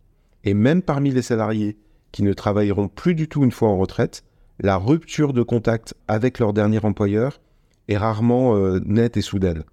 Et 0.44 0.54
même 0.54 0.82
parmi 0.82 1.10
les 1.10 1.22
salariés 1.22 1.78
qui 2.12 2.22
ne 2.22 2.32
travailleront 2.32 2.88
plus 2.88 3.14
du 3.14 3.28
tout 3.28 3.44
une 3.44 3.52
fois 3.52 3.68
en 3.68 3.78
retraite, 3.78 4.24
la 4.58 4.76
rupture 4.76 5.32
de 5.32 5.42
contact 5.42 5.94
avec 6.08 6.38
leur 6.38 6.52
dernier 6.52 6.84
employeur 6.84 7.40
est 7.88 7.96
rarement 7.96 8.56
euh, 8.56 8.80
nette 8.84 9.16
et 9.16 9.22
soudaine. 9.22 9.64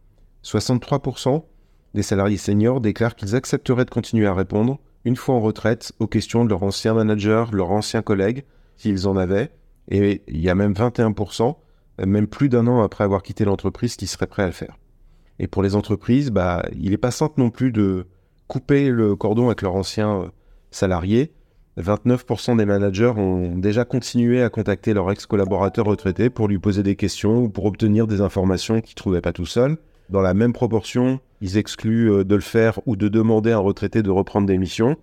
63% 0.43 1.43
les 1.93 2.03
salariés 2.03 2.37
seniors 2.37 2.81
déclarent 2.81 3.15
qu'ils 3.15 3.35
accepteraient 3.35 3.85
de 3.85 3.89
continuer 3.89 4.27
à 4.27 4.33
répondre, 4.33 4.79
une 5.05 5.15
fois 5.15 5.35
en 5.35 5.39
retraite, 5.39 5.93
aux 5.99 6.07
questions 6.07 6.43
de 6.43 6.49
leur 6.49 6.63
ancien 6.63 6.93
manager, 6.93 7.51
leur 7.53 7.71
ancien 7.71 8.01
collègue, 8.01 8.43
s'ils 8.75 9.07
en 9.07 9.15
avaient. 9.15 9.51
Et 9.89 10.21
il 10.27 10.41
y 10.41 10.49
a 10.49 10.55
même 10.55 10.73
21%, 10.73 11.55
même 12.05 12.27
plus 12.27 12.49
d'un 12.49 12.67
an 12.67 12.81
après 12.81 13.03
avoir 13.03 13.23
quitté 13.23 13.45
l'entreprise, 13.45 13.95
qui 13.95 14.07
seraient 14.07 14.27
prêts 14.27 14.43
à 14.43 14.47
le 14.47 14.51
faire. 14.51 14.77
Et 15.39 15.47
pour 15.47 15.63
les 15.63 15.75
entreprises, 15.75 16.31
bah, 16.31 16.65
il 16.77 16.91
n'est 16.91 16.97
pas 16.97 17.11
simple 17.11 17.39
non 17.39 17.49
plus 17.49 17.71
de 17.71 18.07
couper 18.47 18.89
le 18.89 19.15
cordon 19.15 19.47
avec 19.47 19.61
leur 19.61 19.75
ancien 19.75 20.21
euh, 20.21 20.27
salarié. 20.71 21.33
29% 21.77 22.57
des 22.57 22.65
managers 22.65 23.13
ont 23.15 23.55
déjà 23.55 23.85
continué 23.85 24.41
à 24.41 24.49
contacter 24.49 24.93
leur 24.93 25.11
ex-collaborateur 25.11 25.85
retraité 25.85 26.31
pour 26.31 26.47
lui 26.47 26.57
poser 26.57 26.81
des 26.81 26.95
questions 26.95 27.43
ou 27.43 27.49
pour 27.49 27.65
obtenir 27.65 28.07
des 28.07 28.21
informations 28.21 28.81
qu'ils 28.81 28.93
ne 28.93 28.95
trouvaient 28.95 29.21
pas 29.21 29.33
tout 29.33 29.45
seuls. 29.45 29.77
Dans 30.09 30.21
la 30.21 30.33
même 30.33 30.53
proportion, 30.53 31.19
ils 31.41 31.57
excluent 31.57 32.11
euh, 32.11 32.23
de 32.23 32.35
le 32.35 32.41
faire 32.41 32.79
ou 32.85 32.95
de 32.95 33.09
demander 33.09 33.51
à 33.51 33.57
un 33.57 33.59
retraité 33.59 34.03
de 34.03 34.09
reprendre 34.09 34.47
des 34.47 34.57
missions. 34.57 34.95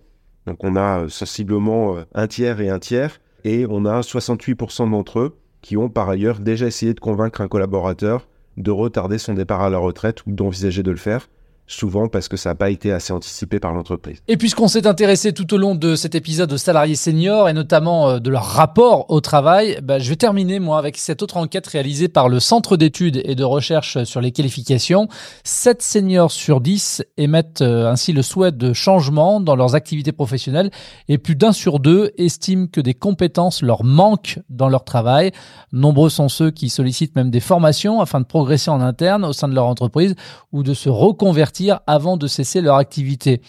Donc 0.47 0.63
on 0.63 0.75
a 0.75 1.03
euh, 1.03 1.09
sensiblement 1.09 1.97
euh, 1.97 2.03
un 2.15 2.27
tiers 2.27 2.59
et 2.59 2.69
un 2.69 2.79
tiers. 2.79 3.19
Et 3.43 3.67
on 3.69 3.85
a 3.85 4.01
68% 4.01 4.89
d'entre 4.89 5.19
eux 5.19 5.37
qui 5.61 5.77
ont 5.77 5.89
par 5.89 6.09
ailleurs 6.09 6.39
déjà 6.39 6.65
essayé 6.65 6.93
de 6.93 6.99
convaincre 6.99 7.41
un 7.41 7.47
collaborateur 7.47 8.27
de 8.57 8.71
retarder 8.71 9.19
son 9.19 9.33
départ 9.33 9.61
à 9.61 9.69
la 9.69 9.77
retraite 9.77 10.25
ou 10.25 10.31
d'envisager 10.31 10.81
de 10.81 10.91
le 10.91 10.97
faire 10.97 11.29
souvent 11.67 12.07
parce 12.07 12.27
que 12.27 12.37
ça 12.37 12.49
n'a 12.49 12.55
pas 12.55 12.69
été 12.69 12.91
assez 12.91 13.11
anticipé 13.11 13.59
par 13.59 13.73
l'entreprise. 13.73 14.21
Et 14.27 14.37
puisqu'on 14.37 14.67
s'est 14.67 14.85
intéressé 14.85 15.33
tout 15.33 15.51
au 15.53 15.57
long 15.57 15.75
de 15.75 15.95
cet 15.95 16.13
épisode 16.13 16.53
aux 16.53 16.57
salariés 16.57 16.95
seniors 16.95 17.49
et 17.49 17.53
notamment 17.53 18.09
euh, 18.09 18.19
de 18.19 18.29
leur 18.29 18.43
rapport 18.43 19.09
au 19.09 19.19
travail, 19.19 19.79
bah, 19.81 19.99
je 19.99 20.09
vais 20.09 20.15
terminer 20.15 20.59
moi 20.59 20.77
avec 20.77 20.97
cette 20.97 21.23
autre 21.23 21.37
enquête 21.37 21.65
réalisée 21.67 22.07
par 22.07 22.29
le 22.29 22.39
Centre 22.39 22.77
d'études 22.77 23.21
et 23.25 23.35
de 23.35 23.43
recherche 23.43 24.03
sur 24.03 24.21
les 24.21 24.31
qualifications. 24.31 25.07
7 25.43 25.81
seniors 25.81 26.31
sur 26.31 26.61
10 26.61 27.03
émettent 27.17 27.61
euh, 27.61 27.89
ainsi 27.89 28.13
le 28.13 28.21
souhait 28.21 28.51
de 28.51 28.73
changement 28.73 29.39
dans 29.39 29.55
leurs 29.55 29.75
activités 29.75 30.11
professionnelles 30.11 30.69
et 31.07 31.17
plus 31.17 31.35
d'un 31.35 31.51
sur 31.51 31.79
deux 31.79 32.11
estiment 32.17 32.67
que 32.67 32.81
des 32.81 32.93
compétences 32.93 33.63
leur 33.63 33.83
manquent 33.83 34.39
dans 34.49 34.69
leur 34.69 34.83
travail. 34.83 35.31
Nombreux 35.71 36.09
sont 36.09 36.29
ceux 36.29 36.51
qui 36.51 36.69
sollicitent 36.69 37.15
même 37.15 37.31
des 37.31 37.39
formations 37.39 38.01
afin 38.01 38.19
de 38.19 38.25
progresser 38.25 38.69
en 38.69 38.81
interne 38.81 39.25
au 39.25 39.33
sein 39.33 39.47
de 39.47 39.55
leur 39.55 39.65
entreprise 39.65 40.15
ou 40.51 40.61
de 40.61 40.73
se 40.73 40.89
reconvertir 40.89 41.54
avant 41.87 42.17
de 42.17 42.27
cesser 42.27 42.61
leur 42.61 42.75
activité. 42.75 43.41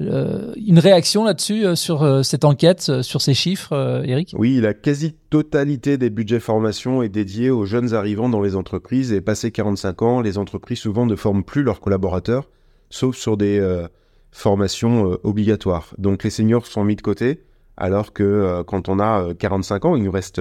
Euh, 0.00 0.52
une 0.64 0.78
réaction 0.78 1.24
là-dessus 1.24 1.66
euh, 1.66 1.74
sur 1.74 2.04
euh, 2.04 2.22
cette 2.22 2.44
enquête, 2.44 3.02
sur 3.02 3.20
ces 3.20 3.34
chiffres, 3.34 4.02
Eric? 4.04 4.34
Oui, 4.38 4.60
la 4.60 4.74
quasi-totalité 4.74 5.98
des 5.98 6.10
budgets 6.10 6.38
formation 6.38 7.02
est 7.02 7.08
dédiée 7.08 7.50
aux 7.50 7.64
jeunes 7.64 7.94
arrivants 7.94 8.28
dans 8.28 8.40
les 8.40 8.54
entreprises 8.54 9.12
et 9.12 9.20
passé 9.20 9.50
45 9.50 10.02
ans, 10.02 10.20
les 10.20 10.38
entreprises 10.38 10.78
souvent 10.78 11.06
ne 11.06 11.16
forment 11.16 11.42
plus 11.42 11.62
leurs 11.62 11.80
collaborateurs, 11.80 12.48
sauf 12.90 13.16
sur 13.16 13.36
des 13.36 13.60
formations 14.30 15.18
obligatoires. 15.24 15.94
Donc 15.98 16.22
les 16.22 16.30
seniors 16.30 16.66
sont 16.66 16.84
mis 16.84 16.96
de 16.96 17.02
côté, 17.02 17.42
alors 17.76 18.12
que 18.12 18.62
quand 18.66 18.88
on 18.88 19.00
a 19.00 19.34
45 19.34 19.84
ans, 19.84 19.96
il 19.96 20.04
nous 20.04 20.10
reste 20.10 20.40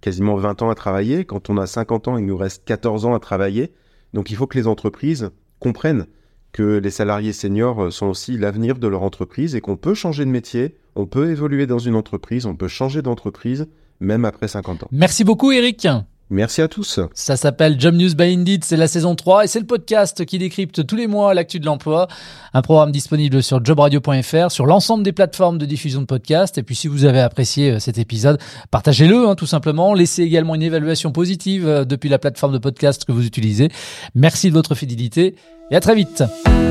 quasiment 0.00 0.36
20 0.36 0.62
ans 0.62 0.70
à 0.70 0.74
travailler, 0.74 1.24
quand 1.24 1.50
on 1.50 1.56
a 1.56 1.66
50 1.66 2.08
ans, 2.08 2.18
il 2.18 2.26
nous 2.26 2.36
reste 2.36 2.64
14 2.66 3.06
ans 3.06 3.14
à 3.14 3.20
travailler. 3.20 3.72
Donc 4.12 4.30
il 4.30 4.36
faut 4.36 4.46
que 4.46 4.58
les 4.58 4.66
entreprises 4.66 5.30
comprennent 5.60 6.06
que 6.52 6.78
les 6.78 6.90
salariés 6.90 7.32
seniors 7.32 7.84
euh, 7.84 7.90
sont 7.90 8.06
aussi 8.06 8.36
l'avenir 8.36 8.78
de 8.78 8.88
leur 8.88 9.02
entreprise 9.02 9.54
et 9.54 9.60
qu'on 9.60 9.76
peut 9.76 9.94
changer 9.94 10.24
de 10.24 10.30
métier, 10.30 10.76
on 10.96 11.06
peut 11.06 11.30
évoluer 11.30 11.66
dans 11.66 11.78
une 11.78 11.94
entreprise, 11.94 12.46
on 12.46 12.56
peut 12.56 12.68
changer 12.68 13.02
d'entreprise 13.02 13.68
même 14.00 14.24
après 14.24 14.48
50 14.48 14.84
ans. 14.84 14.88
Merci 14.90 15.24
beaucoup 15.24 15.52
Eric. 15.52 15.86
Merci 16.30 16.60
à 16.60 16.68
tous. 16.68 17.00
Ça 17.14 17.36
s'appelle 17.36 17.80
Job 17.80 17.94
News 17.94 18.14
by 18.14 18.34
Indeed, 18.34 18.62
c'est 18.64 18.76
la 18.76 18.86
saison 18.86 19.14
3 19.14 19.44
et 19.44 19.46
c'est 19.46 19.60
le 19.60 19.66
podcast 19.66 20.26
qui 20.26 20.38
décrypte 20.38 20.86
tous 20.86 20.96
les 20.96 21.06
mois 21.06 21.32
l'actu 21.32 21.58
de 21.58 21.64
l'emploi. 21.64 22.06
Un 22.52 22.60
programme 22.60 22.92
disponible 22.92 23.42
sur 23.42 23.64
jobradio.fr, 23.64 24.50
sur 24.50 24.66
l'ensemble 24.66 25.04
des 25.04 25.12
plateformes 25.12 25.56
de 25.56 25.64
diffusion 25.64 26.02
de 26.02 26.06
podcasts. 26.06 26.58
Et 26.58 26.62
puis 26.62 26.74
si 26.74 26.86
vous 26.86 27.06
avez 27.06 27.20
apprécié 27.20 27.70
euh, 27.70 27.78
cet 27.78 27.96
épisode, 27.96 28.38
partagez-le 28.70 29.28
hein, 29.28 29.34
tout 29.36 29.46
simplement. 29.46 29.94
Laissez 29.94 30.22
également 30.22 30.54
une 30.54 30.62
évaluation 30.62 31.12
positive 31.12 31.66
euh, 31.66 31.84
depuis 31.86 32.10
la 32.10 32.18
plateforme 32.18 32.52
de 32.52 32.58
podcast 32.58 33.06
que 33.06 33.12
vous 33.12 33.26
utilisez. 33.26 33.70
Merci 34.14 34.50
de 34.50 34.54
votre 34.54 34.74
fidélité 34.74 35.34
et 35.70 35.76
à 35.76 35.80
très 35.80 35.94
vite. 35.94 36.24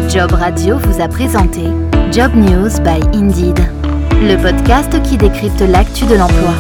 Job 0.07 0.31
Radio 0.33 0.77
vous 0.77 1.01
a 1.01 1.07
présenté 1.07 1.63
Job 2.11 2.31
News 2.35 2.69
by 2.83 3.17
Indeed, 3.17 3.59
le 4.21 4.35
podcast 4.41 5.01
qui 5.03 5.17
décrypte 5.17 5.61
l'actu 5.61 6.05
de 6.05 6.15
l'emploi. 6.15 6.53